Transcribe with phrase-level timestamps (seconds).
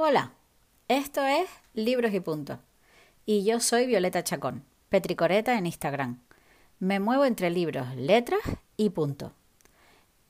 [0.00, 0.30] Hola,
[0.86, 2.60] esto es Libros y Punto.
[3.26, 6.20] Y yo soy Violeta Chacón, Petricoreta en Instagram.
[6.78, 8.38] Me muevo entre libros, letras
[8.76, 9.32] y punto.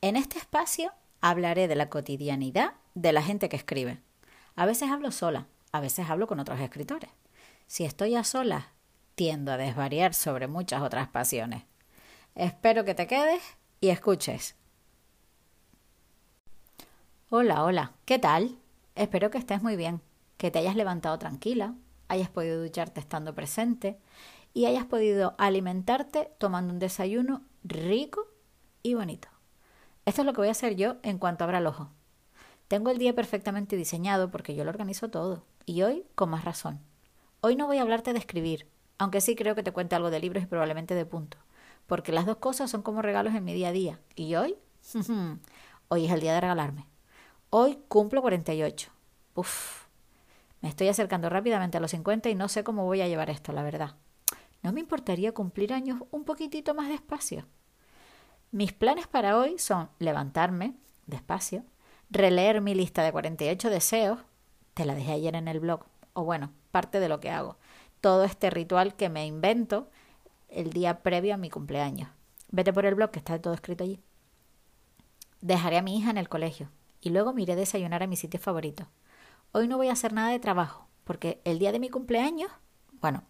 [0.00, 4.00] En este espacio hablaré de la cotidianidad de la gente que escribe.
[4.56, 7.10] A veces hablo sola, a veces hablo con otros escritores.
[7.66, 8.68] Si estoy a solas,
[9.16, 11.64] tiendo a desvariar sobre muchas otras pasiones.
[12.34, 13.42] Espero que te quedes
[13.82, 14.54] y escuches.
[17.28, 18.56] Hola, hola, ¿qué tal?
[18.98, 20.02] Espero que estés muy bien,
[20.38, 21.76] que te hayas levantado tranquila,
[22.08, 23.96] hayas podido ducharte estando presente
[24.52, 28.26] y hayas podido alimentarte tomando un desayuno rico
[28.82, 29.28] y bonito.
[30.04, 31.90] Esto es lo que voy a hacer yo en cuanto abra el ojo.
[32.66, 36.80] Tengo el día perfectamente diseñado porque yo lo organizo todo y hoy con más razón.
[37.40, 38.66] Hoy no voy a hablarte de escribir,
[38.98, 41.38] aunque sí creo que te cuente algo de libros y probablemente de punto,
[41.86, 44.00] porque las dos cosas son como regalos en mi día a día.
[44.16, 44.56] Y hoy,
[45.88, 46.84] hoy es el día de regalarme.
[47.50, 48.97] Hoy cumplo 48.
[49.38, 49.84] Uf,
[50.62, 53.52] me estoy acercando rápidamente a los 50 y no sé cómo voy a llevar esto,
[53.52, 53.94] la verdad.
[54.64, 57.46] ¿No me importaría cumplir años un poquitito más despacio?
[58.50, 60.74] Mis planes para hoy son levantarme
[61.06, 61.62] despacio,
[62.10, 64.18] releer mi lista de 48 deseos,
[64.74, 65.84] te la dejé ayer en el blog,
[66.14, 67.58] o bueno, parte de lo que hago,
[68.00, 69.88] todo este ritual que me invento
[70.48, 72.10] el día previo a mi cumpleaños.
[72.50, 74.00] Vete por el blog que está todo escrito allí.
[75.40, 78.16] Dejaré a mi hija en el colegio, y luego me iré a desayunar a mi
[78.16, 78.88] sitio favorito.
[79.52, 82.50] Hoy no voy a hacer nada de trabajo, porque el día de mi cumpleaños,
[83.00, 83.22] bueno,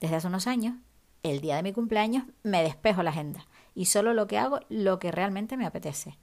[0.00, 0.74] desde hace unos años,
[1.22, 4.98] el día de mi cumpleaños me despejo la agenda y solo lo que hago lo
[4.98, 6.18] que realmente me apetece.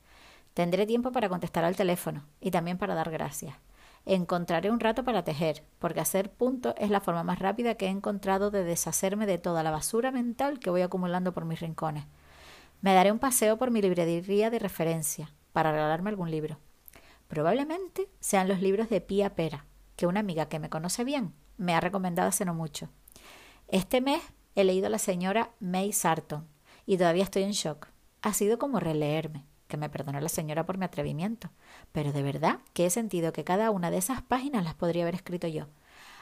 [0.53, 3.55] Tendré tiempo para contestar al teléfono y también para dar gracias.
[4.05, 7.89] Encontraré un rato para tejer, porque hacer punto es la forma más rápida que he
[7.89, 12.03] encontrado de deshacerme de toda la basura mental que voy acumulando por mis rincones.
[12.81, 16.57] Me daré un paseo por mi librería de referencia para regalarme algún libro.
[17.29, 21.75] Probablemente sean los libros de Pía Pera, que una amiga que me conoce bien me
[21.75, 22.90] ha recomendado hace no mucho.
[23.67, 24.22] Este mes
[24.56, 26.47] he leído a la señora May Sarton
[26.88, 27.88] y todavía estoy en shock.
[28.23, 31.51] Ha sido como releerme, que me perdone la señora por mi atrevimiento,
[31.91, 35.13] pero de verdad que he sentido que cada una de esas páginas las podría haber
[35.13, 35.67] escrito yo.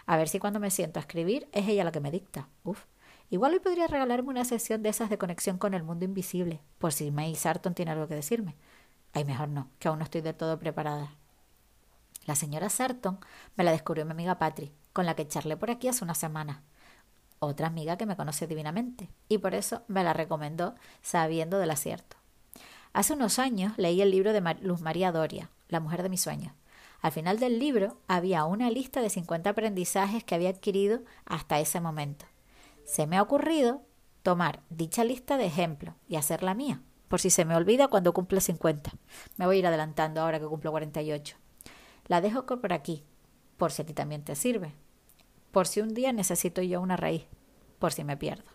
[0.08, 2.50] A ver si cuando me siento a escribir es ella la que me dicta.
[2.66, 2.84] Uf.
[3.30, 6.92] Igual hoy podría regalarme una sesión de esas de conexión con el mundo invisible, por
[6.92, 8.56] si May Sarton tiene algo que decirme.
[9.18, 11.16] Ay, mejor no, que aún no estoy del todo preparada.
[12.28, 13.20] La señora Sarton
[13.56, 16.62] me la descubrió mi amiga Patri, con la que charlé por aquí hace una semana.
[17.40, 22.16] Otra amiga que me conoce divinamente, y por eso me la recomendó sabiendo del acierto.
[22.94, 26.54] Hace unos años leí el libro de Luz María Doria, La mujer de mis sueños.
[27.02, 31.82] Al final del libro había una lista de 50 aprendizajes que había adquirido hasta ese
[31.82, 32.28] momento.
[32.86, 33.82] Se me ha ocurrido
[34.22, 38.42] tomar dicha lista de ejemplo y hacerla mía, por si se me olvida cuando cumple
[38.42, 38.92] 50.
[39.38, 41.38] Me voy a ir adelantando ahora que cumplo 48.
[42.08, 43.04] La dejo por aquí,
[43.58, 44.74] por si a ti también te sirve.
[45.52, 47.26] Por si un día necesito yo una raíz,
[47.80, 48.52] por si me pierdo.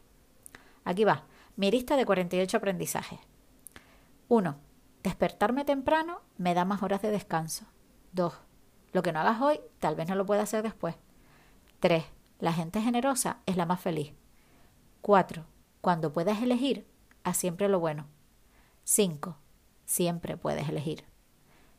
[0.84, 1.24] Aquí va,
[1.56, 3.18] mi lista de 48 aprendizajes.
[4.28, 4.56] 1.
[5.02, 7.66] Despertarme temprano me da más horas de descanso.
[8.12, 8.32] 2.
[8.92, 10.96] Lo que no hagas hoy, tal vez no lo pueda hacer después.
[11.80, 12.04] 3.
[12.38, 14.14] La gente generosa es la más feliz.
[15.00, 15.44] 4.
[15.80, 16.86] Cuando puedas elegir,
[17.24, 18.06] haz siempre lo bueno.
[18.84, 19.36] 5.
[19.84, 21.04] Siempre puedes elegir.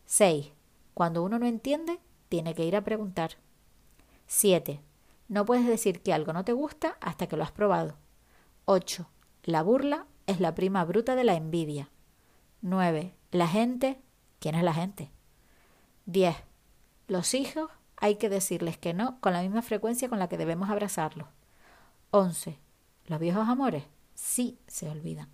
[0.05, 0.51] 6.
[0.93, 1.99] Cuando uno no entiende,
[2.29, 3.31] tiene que ir a preguntar.
[4.27, 4.81] 7.
[5.27, 7.95] No puedes decir que algo no te gusta hasta que lo has probado.
[8.65, 9.07] 8.
[9.43, 11.89] La burla es la prima bruta de la envidia.
[12.61, 13.15] 9.
[13.31, 14.01] La gente.
[14.39, 15.11] ¿Quién es la gente?
[16.05, 16.35] 10.
[17.07, 20.69] Los hijos hay que decirles que no con la misma frecuencia con la que debemos
[20.69, 21.27] abrazarlos.
[22.11, 22.59] 11.
[23.07, 25.29] Los viejos amores sí se olvidan.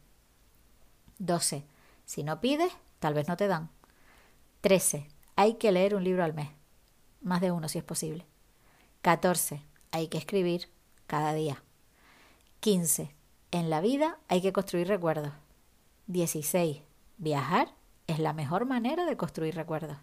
[1.19, 1.65] 12.
[2.05, 3.69] Si no pides, tal vez no te dan.
[4.61, 5.07] 13.
[5.35, 6.49] Hay que leer un libro al mes.
[7.21, 8.25] Más de uno si es posible.
[9.01, 9.61] 14.
[9.91, 10.69] Hay que escribir
[11.07, 11.63] cada día.
[12.61, 13.15] 15.
[13.51, 15.33] En la vida hay que construir recuerdos.
[16.07, 16.81] 16.
[17.17, 17.73] Viajar
[18.07, 19.97] es la mejor manera de construir recuerdos.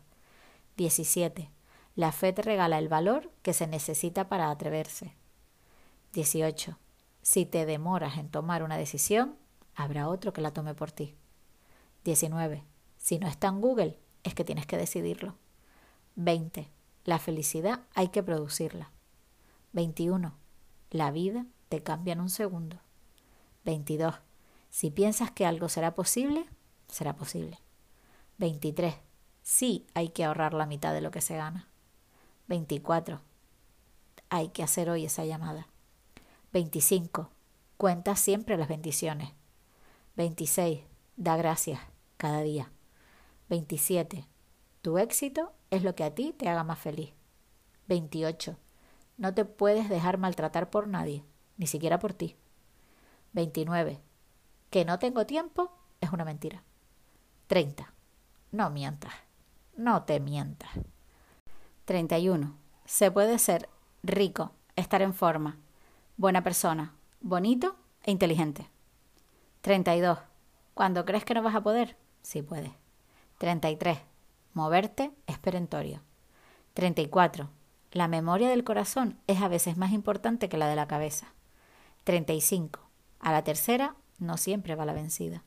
[0.77, 1.51] 17.
[1.95, 5.15] La fe te regala el valor que se necesita para atreverse.
[6.12, 6.79] 18.
[7.23, 9.37] Si te demoras en tomar una decisión,
[9.76, 11.14] habrá otro que la tome por ti.
[12.05, 12.64] 19.
[12.96, 15.37] Si no está en Google, es que tienes que decidirlo.
[16.17, 16.69] 20.
[17.05, 18.90] La felicidad hay que producirla.
[19.73, 20.34] 21.
[20.90, 22.81] La vida te cambia en un segundo.
[23.64, 24.14] 22.
[24.70, 26.46] Si piensas que algo será posible,
[26.88, 27.58] será posible.
[28.38, 28.96] 23.
[29.43, 31.69] Sí hay que ahorrar la mitad de lo que se gana.
[32.49, 33.20] 24.
[34.28, 35.69] Hay que hacer hoy esa llamada.
[36.52, 37.31] 25.
[37.76, 39.32] Cuenta siempre las bendiciones.
[40.17, 40.81] 26.
[41.17, 41.81] Da gracias
[42.17, 42.73] cada día.
[43.49, 44.27] 27.
[44.83, 47.13] Tu éxito es lo que a ti te haga más feliz.
[47.89, 48.57] 28.
[49.19, 51.25] No te puedes dejar maltratar por nadie,
[51.57, 52.37] ni siquiera por ti.
[53.33, 54.01] 29.
[54.71, 55.71] Que no tengo tiempo
[56.01, 56.62] es una mentira.
[57.47, 57.93] 30.
[58.53, 59.12] No mientas.
[59.77, 60.71] No te mientas.
[61.85, 62.57] 31.
[62.87, 63.69] Se puede ser
[64.03, 65.59] rico, estar en forma,
[66.17, 68.71] buena persona, bonito e inteligente.
[69.67, 70.21] 32.
[70.75, 72.71] Cuando crees que no vas a poder, sí puedes.
[73.39, 73.99] 33.
[74.53, 76.03] Moverte es perentorio.
[76.75, 77.51] 34.
[77.91, 81.35] La memoria del corazón es a veces más importante que la de la cabeza.
[82.05, 82.79] 35.
[83.19, 85.43] A la tercera no siempre va la vencida.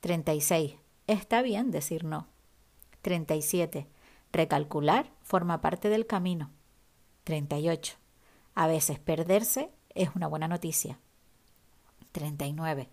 [0.00, 0.76] 36.
[1.06, 2.28] Está bien decir no.
[3.02, 3.88] 37.
[4.32, 6.50] Recalcular forma parte del camino.
[7.24, 7.98] 38.
[8.54, 10.98] A veces perderse es una buena noticia.
[12.12, 12.88] 39.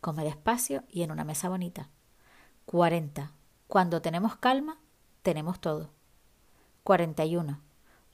[0.00, 1.90] Come despacio y en una mesa bonita.
[2.64, 3.32] 40.
[3.66, 4.78] Cuando tenemos calma,
[5.22, 5.90] tenemos todo.
[6.84, 7.60] 41.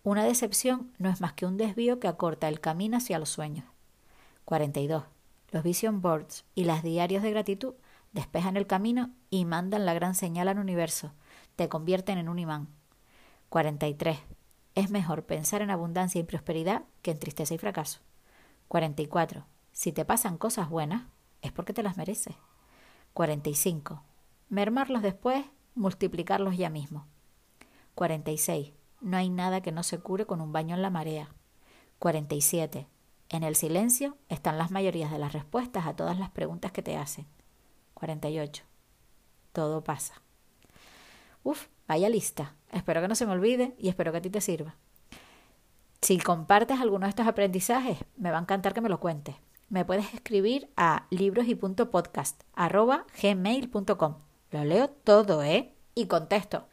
[0.03, 3.65] Una decepción no es más que un desvío que acorta el camino hacia los sueños.
[4.44, 5.05] 42.
[5.50, 7.75] Los vision boards y las diarios de gratitud
[8.12, 11.12] despejan el camino y mandan la gran señal al universo.
[11.55, 12.69] Te convierten en un imán.
[13.49, 14.19] 43.
[14.75, 18.00] Es mejor pensar en abundancia y prosperidad que en tristeza y fracaso.
[18.69, 19.47] 44.
[19.73, 21.05] Si te pasan cosas buenas,
[21.43, 22.35] es porque te las mereces.
[23.15, 24.03] 45.
[24.49, 25.44] Mermarlos después,
[25.75, 27.06] multiplicarlos ya mismo.
[27.94, 28.73] 46.
[29.00, 31.31] No hay nada que no se cure con un baño en la marea.
[31.99, 32.87] 47.
[33.29, 36.97] En el silencio están las mayorías de las respuestas a todas las preguntas que te
[36.97, 37.27] hacen.
[37.94, 38.65] 48.
[39.53, 40.21] Todo pasa.
[41.43, 42.55] Uf, vaya lista.
[42.71, 44.77] Espero que no se me olvide y espero que a ti te sirva.
[46.03, 49.35] Si compartes alguno de estos aprendizajes, me va a encantar que me lo cuentes.
[49.68, 52.42] Me puedes escribir a libros y podcast
[53.20, 54.14] gmail.com.
[54.52, 55.74] Lo leo todo, ¿eh?
[55.94, 56.68] Y contesto.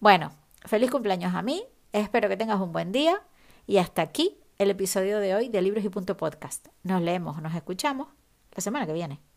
[0.00, 0.32] Bueno,
[0.64, 1.64] feliz cumpleaños a mí.
[1.92, 3.22] Espero que tengas un buen día.
[3.66, 6.66] Y hasta aquí el episodio de hoy de Libros y Punto Podcast.
[6.82, 8.08] Nos leemos, nos escuchamos
[8.52, 9.27] la semana que viene.